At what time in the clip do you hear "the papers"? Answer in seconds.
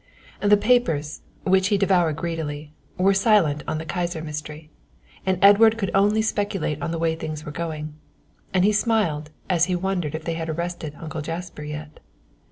0.39-1.21